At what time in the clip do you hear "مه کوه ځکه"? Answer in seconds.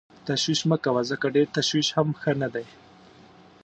0.69-1.25